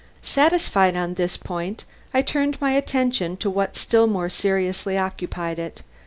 [0.23, 5.83] Satisfied on this point, I turned my attention to what still more seriously occupied it.